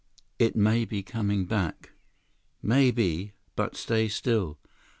[0.39, 1.91] It may be coming back."
[2.63, 4.57] "Maybe, but stay still.